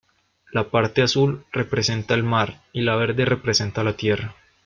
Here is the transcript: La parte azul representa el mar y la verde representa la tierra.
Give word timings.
La 0.51 0.71
parte 0.71 1.03
azul 1.03 1.45
representa 1.51 2.15
el 2.15 2.23
mar 2.23 2.63
y 2.73 2.81
la 2.81 2.95
verde 2.95 3.23
representa 3.23 3.83
la 3.83 3.95
tierra. 3.97 4.33